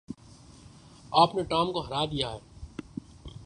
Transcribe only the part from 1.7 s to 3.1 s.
کو ہرا دیا ہے۔